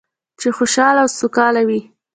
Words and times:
چې 0.39 0.47
خوشحاله 0.57 0.99
او 1.03 1.09
سوکاله 1.19 1.61
وي. 1.67 1.81